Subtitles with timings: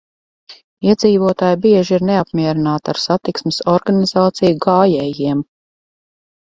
[0.93, 5.51] Iedzīvotāji bieži ir neapmierināti ar satiksmes organizāciju gājējiem.